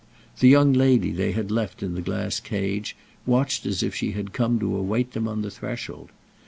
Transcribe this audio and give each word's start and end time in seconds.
The 0.39 0.47
young 0.47 0.73
lady 0.73 1.11
they 1.11 1.33
had 1.33 1.51
left 1.51 1.83
in 1.83 1.93
the 1.93 2.01
glass 2.01 2.39
cage 2.39 2.95
watched 3.27 3.67
as 3.67 3.83
if 3.83 3.93
she 3.93 4.13
had 4.13 4.33
come 4.33 4.57
to 4.57 4.75
await 4.75 5.11
them 5.11 5.27
on 5.27 5.43
the 5.43 5.51
threshold. 5.51 6.09